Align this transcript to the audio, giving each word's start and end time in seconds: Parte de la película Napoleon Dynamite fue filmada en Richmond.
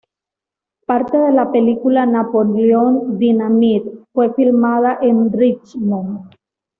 Parte 0.87 1.15
de 1.19 1.31
la 1.31 1.51
película 1.51 2.07
Napoleon 2.07 3.19
Dynamite 3.19 4.05
fue 4.11 4.33
filmada 4.33 4.97
en 4.99 5.31
Richmond. 5.31 6.31